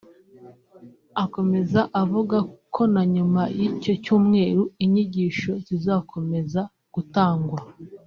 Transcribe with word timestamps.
Akomeza 1.23 1.81
avuga 2.01 2.37
kona 2.73 3.01
nyuma 3.13 3.41
y’icyo 3.59 3.93
cyumweru 4.03 4.63
inyigishozizakomeza 4.83 6.61
gutangwa 6.93 7.59